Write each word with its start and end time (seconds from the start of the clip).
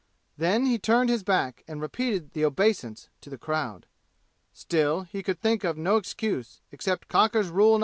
Then 0.35 0.65
he 0.65 0.79
turned 0.79 1.11
his 1.11 1.21
back 1.21 1.63
and 1.67 1.79
repeated 1.79 2.31
the 2.33 2.43
obeisance 2.43 3.09
to 3.21 3.29
the 3.29 3.37
crowd. 3.37 3.85
Still 4.51 5.03
he 5.03 5.21
could 5.21 5.39
think 5.39 5.63
of 5.63 5.77
no 5.77 5.97
excuse, 5.97 6.59
except 6.71 7.07
Cocker's 7.07 7.49
Rule 7.49 7.77
No. 7.77 7.79